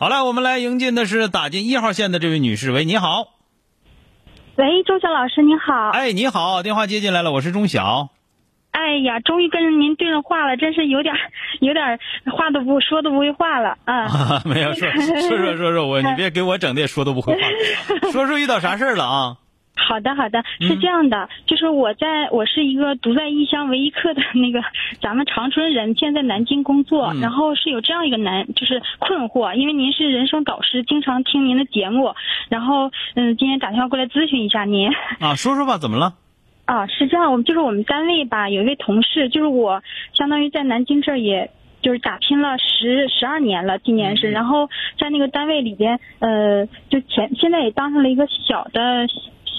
[0.00, 2.72] 好了，我们来迎进的是打进一号线的这位女士。
[2.72, 3.34] 喂，你好。
[4.56, 5.90] 喂，钟晓老师，你好。
[5.90, 8.08] 哎，你好，电话接进来了，我是钟晓。
[8.70, 11.14] 哎呀，终于跟您对上话了，真是有点，
[11.60, 11.98] 有点
[12.34, 14.40] 话都不说都不会话了啊。
[14.48, 17.40] 没有说说说说说，我你别给我整的说都不会话，
[18.10, 19.36] 说说遇到啥事儿了啊？
[19.88, 24.62] 好的，好的，是这样的，就是我在我是一个独在异乡为异客的 那个
[25.00, 32.14] 咱们长春人，现在南京工作，然后是有这样一个难，就是困惑，因为您是人生导师，经常听您的节目，
[32.48, 34.90] 然后嗯，今天打电话过来咨询一下您。
[35.18, 36.14] 啊，说说吧，怎么了？
[36.66, 41.50] 啊，是这样，我们就是我们单位吧，有一位同事，就是我相当于在南京这儿，也
[41.82, 49.08] 就是打拼了十十二年了，今年是，然后在那个单位里边，呃，就前现在也当上了一个小的。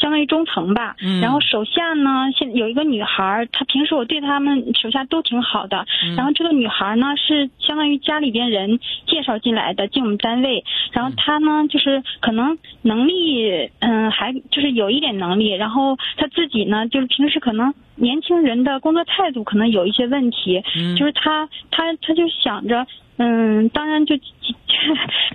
[0.02, 5.86] 相当于中层吧，然后手下呢，现有一个女孩，她平时我对他们手下都挺好的。
[6.18, 10.64] 然后这个女孩呢，是相当于家里边人介绍进来的，进我们单位。
[10.92, 15.52] 然后她呢，就是可能能力，嗯，还就是有一点能力。
[15.52, 20.62] 然后她自己呢，就是平时可能年轻人的工作态度可能有一些问题，
[20.98, 22.86] 就是他他他就想着。
[23.24, 24.16] 嗯，当然就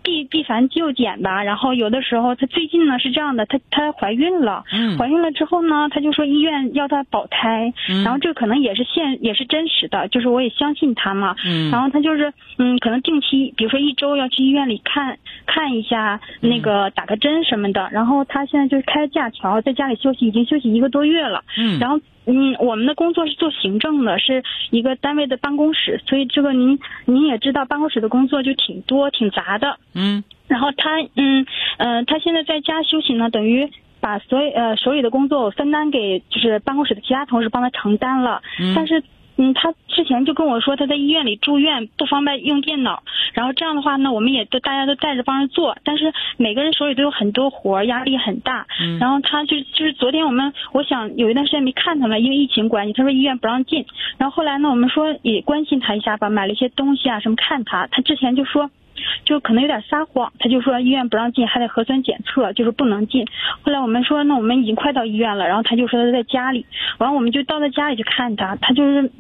[0.03, 1.44] 避避繁就简吧。
[1.44, 4.64] 然后有的时候，她最近呢是这样的，她她怀孕了，
[4.98, 7.72] 怀孕了之后呢，她就说医院要她保胎，
[8.03, 11.37] 然后这可能也是现也是真实的，就是我也相信她嘛。
[11.70, 17.89] 然后她就是嗯，可能定期，比如说一周要去医院里看看一下，那个打个针什么的。
[17.92, 21.44] 然后她现在就是开假条，在家里休息，已经休息一个多月了。
[21.56, 22.00] 嗯，然后。
[22.26, 29.78] 嗯，我们的工作是做行政的，是一个单位的办公室，所以这个您您也知道，办公室的工作就挺多、挺杂的。
[29.94, 31.47] 嗯，然后他，嗯，
[31.78, 33.70] 呃，他现在在家休息呢，等于
[34.00, 38.42] 把所有呃手里的工作分担给就是办公室的其他同事帮他承担了，
[38.75, 39.03] 但是。
[39.38, 43.02] 嗯，他之前就跟我说他在医院里住院不方便用电脑，
[43.34, 48.66] 然后这样的话呢，我们也都大家都带着帮着做，但是每个人手里都有很多活，压力很大。
[48.80, 53.84] 嗯，然后他就就是昨天我们我想有一段时间没看他了，因为疫情关系，他说医院不让进。
[54.19, 57.86] 然后后来呢，我们说也关心他一下吧，买了一些东西啊什么看他。
[57.88, 58.70] 他之前就说。
[59.26, 63.26] 就可能有点撒谎，他就说医院不让进，还得核酸检测，就是不能进。
[63.60, 66.64] 后来我们说，那我们已经快到医院了，然后他就说他在家里，
[66.97, 69.12] 完了我们就到他家里去看他，他就是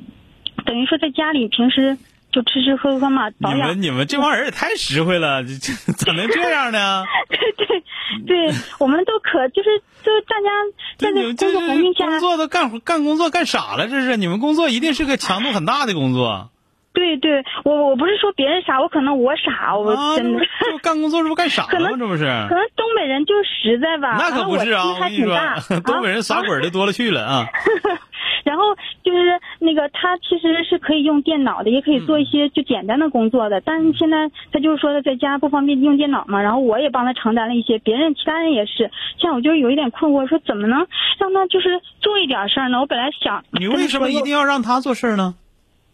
[0.66, 1.96] 等于说在家里平时
[2.30, 7.04] 就吃吃喝喝嘛，你们你们这帮人也太实惠了，这怎么能这样呢？
[7.30, 7.82] 对对
[8.26, 10.50] 对，我们都可就是就大家
[10.98, 16.50] 在这工作环境下，工作都干干工作干傻了，这是你们工作一定是个强度很大的工作。
[16.92, 20.40] 对对，我我不是说别人傻，我可能我傻，我真的。
[20.40, 21.90] 就干工作这不干傻了吗？
[21.98, 22.24] 这不是？
[22.24, 24.16] 可能东北人就实在吧。
[24.18, 24.86] 那可不是啊！
[24.86, 25.36] 我跟你说，
[25.84, 27.46] 东北人耍滚的多了去了啊。
[28.46, 28.62] 然后
[29.02, 33.60] 就是那个他其实是可以用电脑的，也可以做一些就简单的工作的。
[33.60, 38.92] 但是现在他就是说他在家不方便用电脑嘛，然后我也帮他承担了一些，别人其他人也是。
[39.18, 40.86] 像我就是有一点困惑，说怎么能
[41.18, 42.78] 让他就是做一点事儿呢？
[42.78, 45.34] 我本来想，你为什么一定要让他做事儿呢？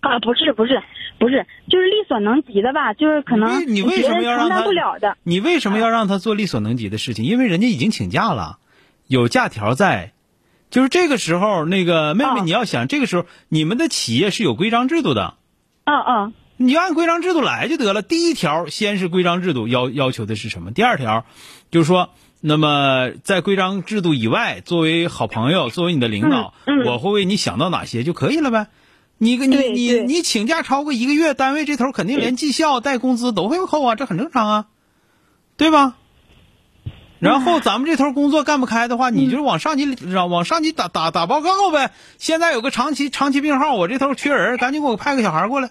[0.01, 0.83] 啊，不是不是
[1.19, 5.17] 不是，就是力所能及的吧，就是可能你为什么要让他不了的。
[5.23, 7.25] 你为什么要让他做力所能及的事情？
[7.25, 8.59] 因为人家已经请假了，
[9.07, 10.13] 有假条在，
[10.73, 15.35] 就是这个时候，那个妹妹你要想，这个时候你们的企业是有规章制度的。
[15.85, 18.01] 嗯嗯，你按规章制度来就得了。
[18.01, 20.73] 第一条先是规章制度要要求的是什么？
[20.73, 21.27] 第二条
[21.71, 22.09] 就是说，
[22.41, 26.55] 那么在规章制度以外，作为好朋友，作为你的领导，
[26.87, 28.69] 我会为你想到哪些就可以了呗。
[29.19, 34.67] 你跟你你你请假超过一个月，单位这头肯定连绩效带工资都会扣啊，这很正常啊，
[35.59, 35.97] 对吧？
[37.23, 41.93] 然后咱们这头工作干不开的话，你就往上级让往上级打打打报告呗。
[42.19, 45.71] 现在有个长期长期病号，我这头缺人，赶紧给我派个小孩过来。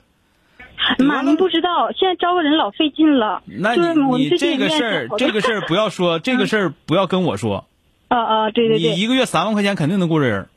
[0.98, 3.44] 妈，您不知道，现在招个人老费劲了。
[3.46, 7.68] 那你你这个事儿，这个事儿 不要说，这个事儿不要跟我说。
[8.08, 8.92] 啊啊，对对对。
[8.92, 10.48] 你一个月三万块钱肯定能雇着人。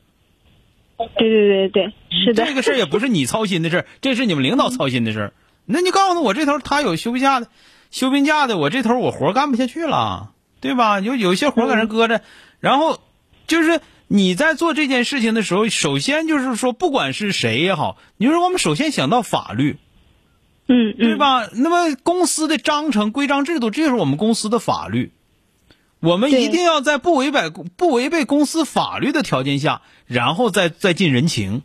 [0.97, 2.45] 对对对对，是的。
[2.45, 5.33] 这个事儿也不是你操心的事儿，这是你们领导操心的事儿。
[5.65, 7.47] 那你告诉我这头他有休病假的，
[7.91, 10.31] 休病假的，我这头我活干不下去了，
[10.61, 10.99] 对吧？
[10.99, 12.21] 有有些活搁那搁着，
[12.59, 12.99] 然后
[13.47, 19.77] 就是你在做这件事情的时候，首先就是说，不管是谁也好，你说我们首先想到法律，
[20.67, 21.47] 嗯，对吧？
[21.53, 25.11] 那么公司的章程、规章制度，这就是我们公司的法律。
[26.01, 31.63] 我们一定要在不违背不违背公司法律的条件下，然后再再进人情。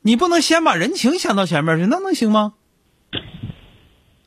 [0.00, 2.54] 你不能先把人情想到前面去，那能行吗？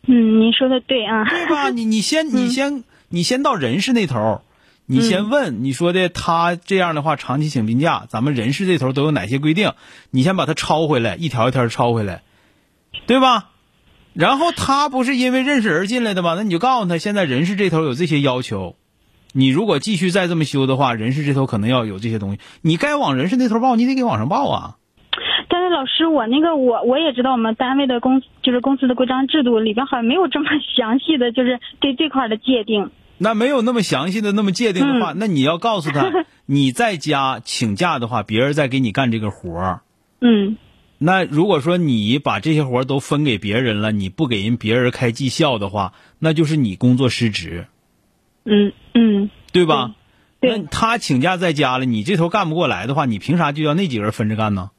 [0.06, 1.24] 嗯，您说的对啊。
[1.28, 1.70] 对吧？
[1.70, 4.42] 你你先你先你先到人事那头，
[4.86, 9.74] 你先问你说的他这样的话长期请病假，咱们人事这头都有哪些规定？
[10.12, 12.24] 你先把它抄回来，一条一条地抄回来，
[13.08, 13.50] 对吧？
[14.14, 16.34] 然后他不是因为认识人进来的吗？
[16.36, 18.76] 那你就告诉他，现在人事这头有这些要求，
[19.34, 24.76] 你如果继续再这么修的话，人事这头可能要有这些东西，你该往人事那头报，你得给往上报啊。
[25.48, 32.92] 但是老师，我那个我我也知道我们单位的公就是公司的规章制度里边好像没有这么详细的就是对这块的界定。
[33.19, 39.81] 那没有那么详细的那么界定的话，那你要告诉他， 你在家请假的话，别人再给你干这个活儿。
[40.21, 40.57] 嗯。
[40.98, 47.68] 那如果说你把这些活儿都分给别人了，你不给人别人开绩效的话，那就是你工作失职，
[48.44, 49.95] 嗯嗯，对吧？
[50.42, 50.57] 对。
[50.57, 54.71] 那他请假在家了，你这头干不过来的话，你凭啥就要那几个人分着干呢？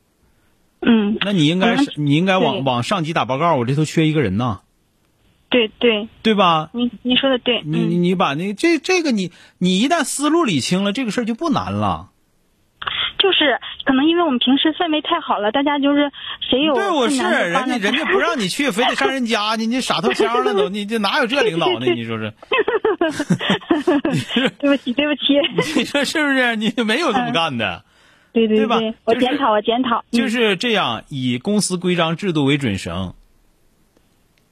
[0.82, 4.60] 嗯，那你应该是你应该往往上级打报告，我这头缺一个人呐，
[5.50, 6.70] 对对，对吧？
[6.72, 7.60] 你你说的对。
[7.64, 12.10] 你你把那这这个你你一旦思路理清了，这个事儿就不难了。
[13.18, 16.10] 就是可能因为我们平时氛围太好了，大家就是
[16.48, 21.86] 谁有对，我是人家 人家不让你去，非得上人家，你你傻透腔了都，你这哪有这领导呢？
[21.94, 22.32] 你说是？
[24.58, 25.34] 对不起对不起，
[25.76, 26.56] 你说是不是？
[26.56, 27.84] 你没有这么干的，
[28.32, 30.02] 对对对吧就是我检讨我检讨。
[30.10, 33.14] 就嗯是这样，以公司规章制度为准绳，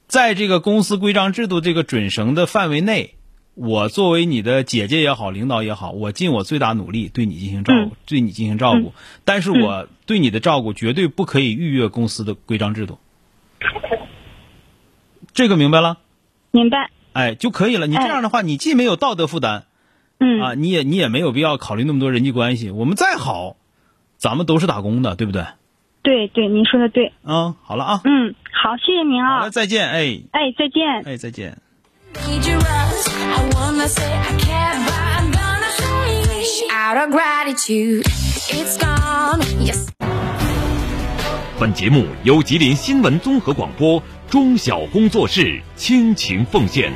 [0.09, 3.13] 在这个公司规章制度这个准绳的范围内，
[3.53, 8.91] 我作为你的姐姐也好，领导也好，我尽我最大努力对你进行照顾，嗯对你进行照顾，
[9.23, 12.97] 但是我对你的照顾绝对不可以逾越公司的规章制度，
[15.35, 15.99] 这个明白了？
[16.49, 16.89] 明白。
[17.13, 17.85] 哎，就可以了。
[17.85, 19.65] 你这样的话，你既没有道德负担
[20.17, 22.71] 嗯啊，你也你也没有必要考虑那么多人际关系。
[22.71, 23.57] 我们再好，
[24.17, 25.45] 咱们都是打工的，对不对？
[26.01, 27.11] 对对，您说的对。
[27.23, 29.49] 嗯，好了啊，嗯，好，谢谢您啊好了，。
[29.51, 31.03] 再见，哎哎，再见。
[31.05, 31.57] 哎，再见。
[32.13, 33.07] need your rush.
[33.09, 36.69] I wanna say I care, but I'm gonna show you.
[36.71, 38.03] Out of gratitude,
[38.49, 39.41] it's gone.
[39.63, 39.89] Yes.
[41.59, 46.93] 本节目由吉林新闻综合广播中小工作室倾情奉献。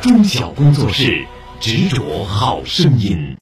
[0.00, 1.26] 中小工作室
[1.58, 3.34] 执着好声音。